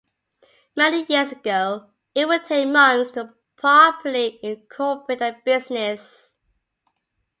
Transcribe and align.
Many 0.75 1.05
years 1.09 1.31
ago, 1.31 1.91
it 2.15 2.27
would 2.27 2.45
take 2.45 2.67
months 2.67 3.11
to 3.11 3.35
properly 3.55 4.39
incorporate 4.41 5.21
a 5.21 5.39
business. 5.45 6.39